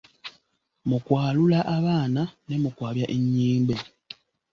Mu 0.89 0.97
kwalula 1.05 1.59
abaana 1.77 2.23
ne 2.47 2.55
mu 2.63 2.69
kwabya 2.75 3.05
ennyimbe. 3.15 3.75